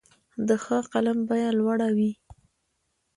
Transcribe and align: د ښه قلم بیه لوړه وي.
د 0.47 0.49
ښه 0.63 0.77
قلم 0.93 1.17
بیه 1.29 1.49
لوړه 1.59 1.87
وي. 1.97 2.11